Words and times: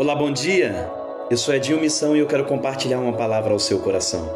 Olá, 0.00 0.14
bom 0.14 0.32
dia. 0.32 0.90
Eu 1.28 1.36
sou 1.36 1.54
Edinho 1.54 1.78
Missão 1.78 2.16
e 2.16 2.20
eu 2.20 2.26
quero 2.26 2.46
compartilhar 2.46 2.98
uma 3.00 3.12
palavra 3.12 3.52
ao 3.52 3.58
seu 3.58 3.80
coração. 3.80 4.26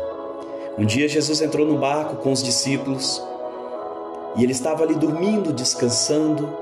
Um 0.76 0.84
dia 0.84 1.08
Jesus 1.08 1.40
entrou 1.40 1.66
no 1.66 1.78
barco 1.78 2.16
com 2.16 2.30
os 2.30 2.42
discípulos 2.42 3.22
e 4.36 4.42
ele 4.42 4.52
estava 4.52 4.84
ali 4.84 4.94
dormindo, 4.94 5.54
descansando, 5.54 6.54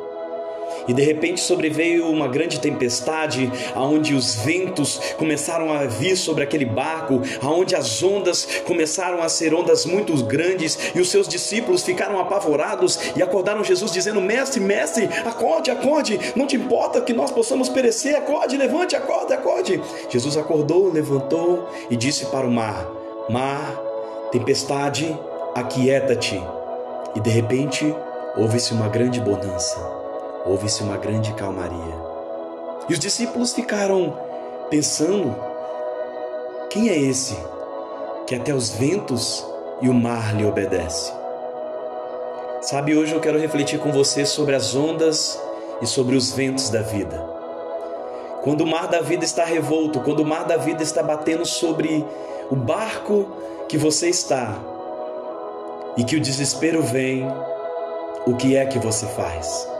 e 0.87 0.93
de 0.93 1.03
repente 1.03 1.41
sobreveio 1.41 2.09
uma 2.09 2.29
grande 2.29 2.61
tempestade, 2.61 3.51
aonde 3.75 4.15
os 4.15 4.37
ventos 4.37 5.01
começaram 5.17 5.73
a 5.73 5.85
vir 5.85 6.17
sobre 6.17 6.43
aquele 6.43 6.65
barco, 6.65 7.23
aonde 7.41 7.75
as 7.75 8.03
ondas 8.03 8.47
começaram 8.67 9.23
a 9.23 9.29
ser 9.29 9.55
ondas 9.55 9.87
muito 9.87 10.13
grandes, 10.25 10.79
e 10.95 11.01
os 11.01 11.09
seus 11.09 11.29
discípulos 11.29 11.83
ficaram 11.83 12.19
apavorados 12.19 12.99
e 13.17 13.23
acordaram 13.23 13.65
Jesus 13.65 13.93
dizendo: 13.93 14.21
"Mestre, 14.21 14.61
mestre, 14.61 15.09
acorde, 15.25 15.71
acorde, 15.71 16.19
não 16.35 16.47
te 16.47 16.57
importa 16.57 17.01
que 17.01 17.13
nós 17.13 17.31
possamos 17.31 17.69
perecer, 17.69 18.17
acorde, 18.17 18.57
levante, 18.57 18.97
acorde, 18.97 19.33
acorde". 19.33 19.81
Jesus 20.11 20.37
acordou, 20.37 20.93
levantou 20.93 21.69
e 21.91 21.97
disse 21.97 22.27
para 22.27 22.47
o 22.47 22.51
mar: 22.51 22.89
"Mar, 23.29 23.81
tempestade, 24.31 25.17
aquieta-te". 25.55 26.43
E 27.15 27.21
de 27.21 27.31
repente 27.31 27.95
houve-se 28.37 28.73
uma 28.73 28.89
grande 28.89 29.21
bonança 29.21 30.02
houve-se 30.45 30.83
uma 30.83 30.97
grande 30.97 31.33
calmaria. 31.35 31.95
E 32.89 32.93
os 32.93 32.99
discípulos 32.99 33.53
ficaram 33.53 34.17
pensando: 34.71 35.35
quem 36.71 36.89
é 36.89 36.99
esse 36.99 37.37
que 38.27 38.35
até 38.35 38.55
os 38.55 38.71
ventos 38.71 39.47
e 39.81 39.89
o 39.89 39.95
mar 39.95 40.35
lhe 40.35 40.45
obedece? 40.45 41.13
Sabe, 42.63 42.97
hoje 42.97 43.13
eu 43.13 43.21
quero 43.21 43.39
refletir 43.39 43.81
com 43.81 43.91
você 43.91 44.25
sobre 44.25 44.55
as 44.55 44.75
ondas 44.75 45.39
e 45.81 45.87
sobre 45.87 46.15
os 46.15 46.33
ventos 46.33 46.71
da 46.71 46.81
vida. 46.81 47.19
Quando 48.43 48.63
o 48.63 48.67
mar 48.67 48.89
da 48.89 49.01
vida 49.01 49.25
está 49.25 49.45
revolto, 49.45 50.01
quando 50.01 50.21
o 50.21 50.25
mar 50.27 50.45
da 50.45 50.57
vida 50.57 50.83
está 50.83 51.03
batendo 51.03 51.45
sobre 51.45 52.05
o 52.51 52.57
barco 52.57 53.27
que 53.69 53.77
você 53.77 54.09
está 54.09 54.59
e 55.97 56.05
que 56.05 56.17
o 56.17 56.21
desespero 56.21 56.83
vem, 56.83 57.27
o 58.27 58.37
que 58.37 58.57
é 58.57 58.65
que 58.65 58.79
você 58.79 59.07
faz? 59.07 59.72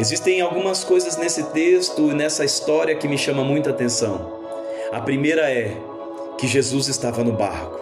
Existem 0.00 0.40
algumas 0.40 0.82
coisas 0.82 1.18
nesse 1.18 1.42
texto 1.50 2.10
e 2.10 2.14
nessa 2.14 2.42
história 2.42 2.96
que 2.96 3.06
me 3.06 3.18
chama 3.18 3.44
muita 3.44 3.68
atenção. 3.68 4.32
A 4.90 4.98
primeira 5.02 5.42
é 5.52 5.76
que 6.38 6.46
Jesus 6.46 6.88
estava 6.88 7.22
no 7.22 7.32
barco. 7.32 7.78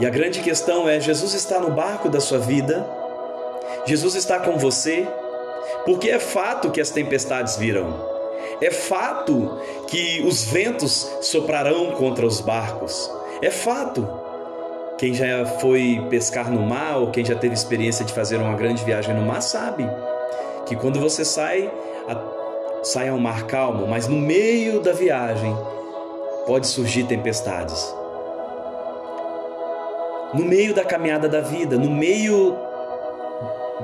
E 0.00 0.04
a 0.04 0.10
grande 0.10 0.40
questão 0.40 0.88
é: 0.88 0.98
Jesus 0.98 1.32
está 1.32 1.60
no 1.60 1.70
barco 1.70 2.08
da 2.08 2.18
sua 2.20 2.40
vida? 2.40 2.84
Jesus 3.86 4.16
está 4.16 4.40
com 4.40 4.58
você? 4.58 5.06
Porque 5.84 6.10
é 6.10 6.18
fato 6.18 6.72
que 6.72 6.80
as 6.80 6.90
tempestades 6.90 7.56
virão. 7.56 7.94
É 8.60 8.72
fato 8.72 9.60
que 9.86 10.24
os 10.26 10.42
ventos 10.42 11.08
soprarão 11.20 11.92
contra 11.92 12.26
os 12.26 12.40
barcos. 12.40 13.08
É 13.40 13.50
fato. 13.50 14.23
Quem 15.04 15.12
já 15.12 15.44
foi 15.44 16.02
pescar 16.08 16.50
no 16.50 16.62
mar 16.62 16.96
ou 16.96 17.10
quem 17.10 17.22
já 17.22 17.34
teve 17.34 17.52
experiência 17.52 18.06
de 18.06 18.14
fazer 18.14 18.38
uma 18.38 18.54
grande 18.54 18.82
viagem 18.82 19.14
no 19.14 19.20
mar 19.20 19.42
sabe 19.42 19.86
que 20.64 20.74
quando 20.74 20.98
você 20.98 21.26
sai, 21.26 21.70
a, 22.08 22.82
sai 22.82 23.10
ao 23.10 23.18
mar 23.18 23.46
calmo, 23.46 23.86
mas 23.86 24.08
no 24.08 24.16
meio 24.16 24.80
da 24.80 24.94
viagem 24.94 25.54
pode 26.46 26.66
surgir 26.66 27.04
tempestades. 27.04 27.94
No 30.32 30.42
meio 30.42 30.72
da 30.72 30.86
caminhada 30.86 31.28
da 31.28 31.42
vida, 31.42 31.76
no 31.76 31.90
meio 31.90 32.56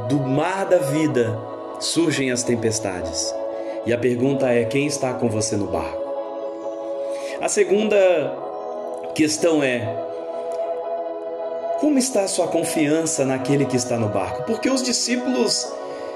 do 0.09 0.21
mar 0.21 0.65
da 0.65 0.79
vida, 0.79 1.39
surgem 1.81 2.31
as 2.31 2.43
tempestades. 2.43 3.35
E 3.85 3.93
a 3.93 3.99
pergunta 3.99 4.49
é: 4.49 4.65
quem 4.65 4.87
está 4.87 5.13
com 5.13 5.29
você 5.29 5.55
no 5.55 5.67
barco? 5.67 6.03
A 7.43 7.49
segunda 7.51 7.99
questão 9.15 9.63
é: 9.63 10.09
como 11.81 11.99
está 11.99 12.23
a 12.23 12.29
sua 12.29 12.47
confiança 12.47 13.25
naquele 13.25 13.65
que 13.65 13.75
está 13.75 13.99
no 13.99 14.09
barco? 14.09 14.43
Porque 14.43 14.69
os 14.69 14.83
discípulos 14.83 15.67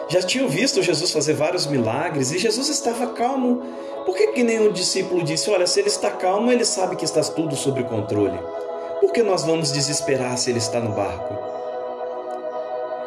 já 0.09 0.21
tinham 0.21 0.47
visto 0.47 0.83
Jesus 0.83 1.11
fazer 1.11 1.33
vários 1.33 1.67
milagres 1.67 2.31
e 2.31 2.39
Jesus 2.39 2.69
estava 2.69 3.07
calmo. 3.07 3.63
Por 4.05 4.15
que, 4.15 4.27
que 4.29 4.45
nenhum 4.45 4.71
discípulo 4.71 5.25
disse: 5.25 5.49
Olha, 5.49 5.67
se 5.67 5.81
ele 5.81 5.89
está 5.89 6.11
calmo, 6.11 6.53
ele 6.53 6.67
sabe 6.67 6.97
que 6.97 7.05
está 7.07 7.23
tudo 7.23 7.57
sob 7.57 7.83
controle? 7.85 8.39
Por 9.01 9.11
que 9.11 9.23
nós 9.23 9.43
vamos 9.45 9.73
desesperar 9.73 10.37
se 10.37 10.51
ele 10.51 10.59
está 10.59 10.81
no 10.81 10.93
barco? 10.93 11.35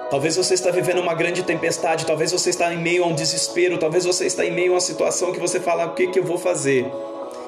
Talvez 0.09 0.35
você 0.35 0.55
está 0.55 0.71
vivendo 0.71 0.99
uma 0.99 1.13
grande 1.13 1.43
tempestade, 1.43 2.07
talvez 2.07 2.31
você 2.31 2.49
está 2.49 2.73
em 2.73 2.77
meio 2.77 3.03
a 3.03 3.07
um 3.07 3.13
desespero, 3.13 3.77
talvez 3.77 4.05
você 4.05 4.25
está 4.25 4.43
em 4.43 4.51
meio 4.51 4.71
a 4.71 4.75
uma 4.75 4.81
situação 4.81 5.31
que 5.31 5.39
você 5.39 5.59
fala: 5.59 5.85
o 5.85 5.93
que, 5.93 6.07
que 6.07 6.17
eu 6.17 6.23
vou 6.23 6.39
fazer? 6.39 6.91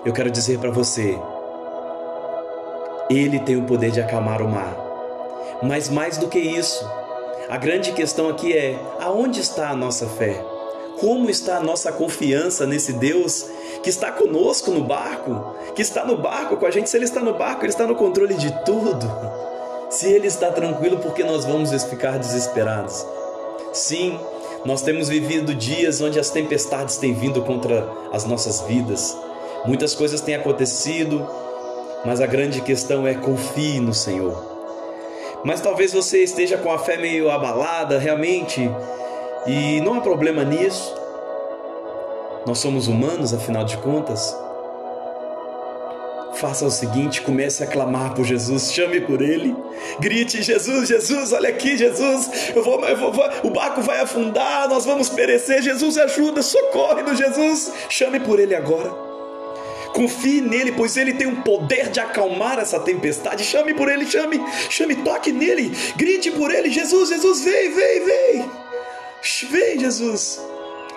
Eu 0.06 0.14
quero 0.14 0.30
dizer 0.30 0.60
para 0.60 0.70
você: 0.70 1.18
Ele 3.10 3.40
tem 3.40 3.56
o 3.56 3.64
poder 3.64 3.90
de 3.90 4.00
acalmar 4.00 4.44
o 4.44 4.48
mar. 4.48 4.89
Mas 5.62 5.90
mais 5.90 6.18
do 6.18 6.28
que 6.28 6.40
isso, 6.40 6.90
a 7.50 7.58
grande 7.58 7.92
questão 7.92 8.30
aqui 8.30 8.56
é: 8.56 8.80
aonde 9.00 9.42
está 9.42 9.70
a 9.70 9.76
nossa 9.76 10.08
fé? 10.08 10.44
Como 11.00 11.30
está 11.30 11.58
a 11.58 11.64
nossa 11.64 11.92
confiança 11.92 12.66
nesse 12.66 12.94
Deus 12.94 13.46
que 13.82 13.90
está 13.90 14.12
conosco 14.12 14.72
no 14.72 14.84
barco, 14.84 15.56
que 15.74 15.82
está 15.82 16.06
no 16.06 16.18
barco 16.18 16.58
com 16.58 16.66
a 16.66 16.72
gente? 16.72 16.90
Se 16.90 16.98
Ele 16.98 17.06
está 17.06 17.22
no 17.22 17.34
barco, 17.34 17.64
Ele 17.64 17.72
está 17.72 17.88
no 17.88 17.96
controle 17.96 18.36
de 18.36 18.52
tudo. 18.64 19.10
Se 19.90 20.08
Ele 20.08 20.28
está 20.28 20.52
tranquilo, 20.52 21.00
por 21.00 21.14
que 21.14 21.24
nós 21.24 21.46
vamos 21.46 21.72
ficar 21.86 22.20
desesperados? 22.20 23.06
Sim, 23.74 24.20
nós 24.66 24.82
temos 24.82 25.10
vivido 25.10 25.56
dias 25.56 26.02
onde 26.02 26.20
as 26.20 26.30
tempestades 26.30 26.98
têm 26.98 27.14
vindo 27.14 27.42
contra 27.42 27.90
as 28.12 28.26
nossas 28.26 28.62
vidas. 28.62 29.18
Muitas 29.66 29.96
coisas 29.96 30.22
têm 30.22 30.36
acontecido, 30.36 31.28
mas 32.06 32.22
a 32.22 32.28
grande 32.28 32.62
questão 32.62 33.08
é 33.08 33.14
confie 33.14 33.80
no 33.80 33.94
Senhor. 33.94 34.59
Mas 35.44 35.62
talvez 35.62 35.94
você 35.94 36.24
esteja 36.24 36.58
com 36.58 36.72
a 36.72 36.78
fé 36.78 36.98
meio 36.98 37.30
abalada, 37.30 37.98
realmente, 37.98 38.70
e 39.48 39.80
não 39.82 39.96
há 39.96 40.02
problema 40.02 40.44
nisso. 40.44 40.96
Nós 42.46 42.60
somos 42.60 42.88
humanos, 42.88 43.34
afinal 43.34 43.64
de 43.64 43.78
contas. 43.78 44.36
Faça 46.36 46.66
o 46.66 46.72
seguinte: 46.72 47.22
comece 47.22 47.64
a 47.64 47.68
clamar 47.68 48.14
por 48.14 48.24
Jesus, 48.26 48.72
chame 48.72 49.02
por 49.02 49.22
Ele, 49.22 49.56
grite: 50.00 50.42
Jesus, 50.42 50.88
Jesus, 50.88 51.34
olha 51.34 51.50
aqui, 51.50 51.78
Jesus, 51.78 52.52
eu 52.56 52.64
vou, 52.64 52.80
eu 52.86 52.98
vou, 52.98 53.14
o 53.44 53.50
barco 53.50 53.82
vai 53.82 54.00
afundar, 54.00 54.68
nós 54.70 54.86
vamos 54.86 55.10
perecer. 55.10 55.62
Jesus, 55.62 55.98
ajuda, 55.98 56.42
socorre 56.42 57.02
no 57.04 57.16
Jesus, 57.16 57.72
chame 57.90 58.20
por 58.20 58.40
Ele 58.40 58.56
agora. 58.56 59.09
Confie 59.94 60.42
nele, 60.42 60.72
pois 60.72 60.96
ele 60.98 61.14
tem 61.14 61.28
o 61.28 61.42
poder 61.42 61.90
de 61.90 62.00
acalmar 62.00 62.60
essa 62.60 62.80
tempestade. 62.80 63.44
Chame 63.44 63.74
por 63.74 63.90
ele, 63.90 64.06
chame, 64.06 64.40
chame, 64.70 64.96
toque 64.98 65.32
nele, 65.32 65.76
grite 65.96 66.32
por 66.32 66.52
ele: 66.52 66.70
Jesus, 66.70 67.10
Jesus, 67.10 67.44
vem, 67.44 67.74
vem, 67.74 68.06
vem. 68.06 68.52
Vem, 69.50 69.80
Jesus. 69.80 70.42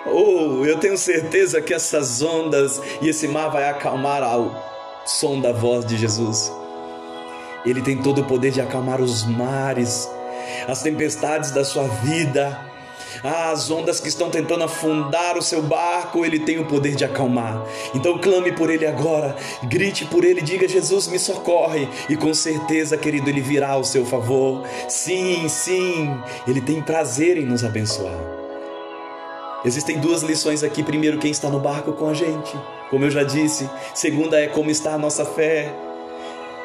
Oh, 0.07 0.65
eu 0.65 0.79
tenho 0.79 0.97
certeza 0.99 1.61
que 1.61 1.73
essas 1.73 2.23
ondas 2.23 2.81
e 3.01 3.09
esse 3.09 3.29
mar 3.29 3.49
vai 3.49 3.69
acalmar 3.69 4.23
ao 4.23 5.03
som 5.07 5.41
da 5.41 5.53
voz 5.53 5.85
de 5.87 5.97
Jesus. 5.97 6.53
Ele 7.65 7.81
tem 7.81 8.03
todo 8.03 8.23
o 8.23 8.25
poder 8.25 8.51
de 8.51 8.61
acalmar 8.61 9.01
os 9.01 9.25
mares, 9.25 10.09
as 10.67 10.83
tempestades 10.83 11.53
da 11.53 11.65
sua 11.65 11.85
vida 11.85 12.72
as 13.23 13.71
ondas 13.71 14.01
que 14.01 14.09
estão 14.09 14.31
tentando 14.31 14.65
afundar 14.65 15.39
o 15.39 15.43
seu 15.43 15.63
barco, 15.63 16.25
ele 16.25 16.41
tem 16.41 16.59
o 16.59 16.65
poder 16.65 16.95
de 16.95 17.05
acalmar. 17.05 17.65
Então 17.95 18.19
clame 18.19 18.53
por 18.53 18.71
ele 18.71 18.87
agora, 18.87 19.37
grite 19.65 20.05
por 20.05 20.25
ele, 20.25 20.41
diga: 20.41 20.67
Jesus, 20.67 21.07
me 21.09 21.19
socorre. 21.19 21.89
E 22.09 22.17
com 22.17 22.35
certeza, 22.35 22.97
querido, 22.97 23.31
ele 23.31 23.41
virá 23.41 23.71
ao 23.71 23.85
seu 23.85 24.05
favor. 24.05 24.67
Sim, 24.89 25.49
sim, 25.49 26.21
ele 26.47 26.61
tem 26.61 26.83
prazer 26.83 27.37
em 27.39 27.47
nos 27.47 27.65
abençoar. 27.65 28.19
Existem 29.65 30.01
duas 30.01 30.23
lições 30.23 30.65
aqui. 30.65 30.83
Primeiro, 30.83 31.19
quem 31.19 31.31
está 31.31 31.49
no 31.49 31.61
barco 31.61 31.93
com 31.93 32.09
a 32.09 32.15
gente, 32.15 32.59
como 32.91 33.05
eu 33.05 33.11
já 33.11 33.23
disse. 33.23 33.71
Segunda 33.95 34.41
é 34.41 34.49
como 34.49 34.71
está 34.71 34.95
a 34.95 34.99
nossa 34.99 35.25
fé. 35.25 35.73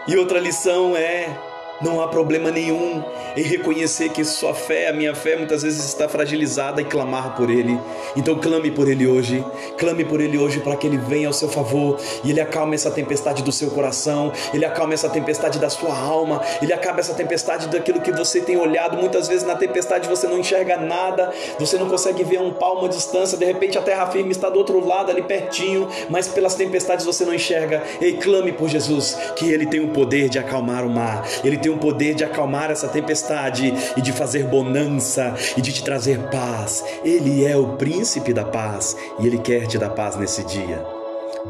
E 0.08 0.18
outra 0.18 0.40
lição 0.40 0.96
é 0.96 1.38
não 1.82 2.02
há 2.02 2.08
problema 2.08 2.52
nenhum 2.52 3.04
em 3.36 3.44
reconhecer 3.44 4.10
que 4.10 4.24
sua 4.24 4.54
fé, 4.54 4.90
a 4.90 4.94
minha 4.94 5.14
fé, 5.14 5.36
muitas 5.36 5.64
vezes 5.64 5.86
está 5.86 6.10
fragilizada 6.10 6.82
e 6.82 6.86
clamar 6.86 7.36
por 7.36 7.50
Ele. 7.50 7.80
Então 8.16 8.36
clame 8.40 8.72
por 8.72 8.88
Ele 8.88 9.08
hoje, 9.08 9.46
clame 9.78 10.04
por 10.04 10.20
Ele 10.20 10.38
hoje 10.38 10.60
para 10.60 10.76
que 10.76 10.88
Ele 10.88 10.98
venha 10.98 11.28
ao 11.28 11.34
seu 11.34 11.50
favor 11.50 12.00
e 12.24 12.32
Ele 12.32 12.42
acalme 12.42 12.76
essa 12.76 12.90
tempestade 12.90 13.44
do 13.44 13.52
seu 13.52 13.70
coração, 13.70 14.32
Ele 14.54 14.66
acalme 14.66 14.94
essa 14.94 15.10
tempestade 15.10 15.60
da 15.60 15.70
sua 15.70 15.98
alma, 15.98 16.42
Ele 16.62 16.74
acalme 16.74 17.00
essa 17.00 17.14
tempestade 17.14 17.68
daquilo 17.68 18.02
que 18.02 18.12
você 18.12 18.42
tem 18.42 18.58
olhado. 18.58 18.98
Muitas 18.98 19.28
vezes 19.28 19.46
na 19.46 19.56
tempestade 19.56 20.08
você 20.08 20.28
não 20.28 20.40
enxerga 20.40 20.78
nada, 20.78 21.32
você 21.60 21.78
não 21.78 21.88
consegue 21.88 22.24
ver 22.24 22.40
um 22.40 22.52
palmo 22.52 22.90
de 22.90 22.96
distância, 22.96 23.38
de 23.38 23.46
repente 23.46 23.78
a 23.78 23.82
terra 23.82 24.08
firme 24.08 24.32
está 24.32 24.50
do 24.50 24.58
outro 24.58 24.86
lado, 24.86 25.12
ali 25.12 25.22
pertinho, 25.22 25.88
mas 26.10 26.28
pelas 26.28 26.56
tempestades 26.56 27.06
você 27.06 27.24
não 27.24 27.34
enxerga. 27.34 27.84
Ei, 28.02 28.14
clame 28.14 28.52
por 28.52 28.68
Jesus, 28.68 29.16
que 29.36 29.52
Ele 29.52 29.66
tem 29.66 29.80
o 29.80 29.90
poder 29.90 30.30
de 30.30 30.40
acalmar 30.40 30.86
o 30.86 30.90
mar, 30.90 31.28
Ele 31.44 31.58
tem 31.58 31.67
tem 31.68 31.76
o 31.76 31.78
poder 31.78 32.16
de 32.16 32.24
acalmar 32.24 32.72
essa 32.72 32.88
tempestade 32.88 33.74
e 33.98 34.02
de 34.02 34.14
fazer 34.14 34.46
bonança 34.46 35.36
e 35.58 35.62
de 35.62 35.74
te 35.74 35.84
trazer 35.84 36.18
paz. 36.30 36.82
Ele 37.04 37.46
é 37.46 37.58
o 37.58 37.76
príncipe 37.76 38.32
da 38.32 38.46
paz 38.46 38.96
e 39.20 39.28
ele 39.28 39.38
quer 39.38 39.68
te 39.68 39.78
dar 39.78 39.90
paz 39.90 40.16
nesse 40.16 40.46
dia. 40.46 40.82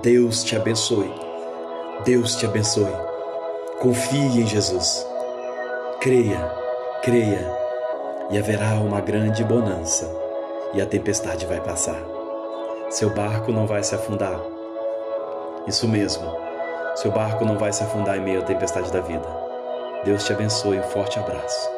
Deus 0.02 0.44
te 0.44 0.56
abençoe. 0.56 1.14
Deus 2.04 2.36
te 2.36 2.48
abençoe. 2.48 2.92
Confie 3.80 4.42
em 4.42 4.48
Jesus. 4.48 5.06
Creia, 6.00 6.52
creia, 7.04 7.48
e 8.32 8.40
haverá 8.40 8.74
uma 8.80 9.02
grande 9.02 9.44
bonança, 9.44 10.10
e 10.74 10.82
a 10.82 10.86
tempestade 10.86 11.46
vai 11.46 11.60
passar. 11.60 12.02
Seu 12.90 13.12
barco 13.12 13.52
não 13.52 13.68
vai 13.68 13.84
se 13.84 13.94
afundar. 13.94 14.40
Isso 15.68 15.88
mesmo, 15.88 16.26
seu 16.96 17.12
barco 17.12 17.46
não 17.46 17.58
vai 17.58 17.74
se 17.74 17.84
afundar 17.84 18.18
em 18.18 18.22
meio 18.22 18.40
à 18.40 18.44
tempestade 18.44 18.92
da 18.92 19.02
vida. 19.02 19.47
Deus 20.08 20.24
te 20.24 20.32
abençoe, 20.32 20.80
um 20.80 20.84
forte 20.84 21.20
abraço. 21.20 21.77